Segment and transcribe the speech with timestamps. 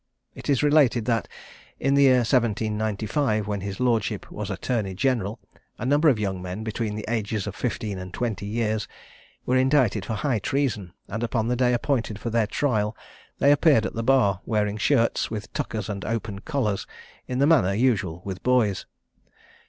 [0.33, 1.27] It is related, that,
[1.79, 5.39] in the year 1795, when his lordship was attorney general,
[5.77, 8.87] a number of young men, between the ages of fifteen and twenty years,
[9.45, 12.97] were indicted for high treason, and upon the day appointed for their trial
[13.37, 16.87] they appeared at the bar, wearing shirts with tuckers and open collars,
[17.27, 18.87] in the manner usual with boys.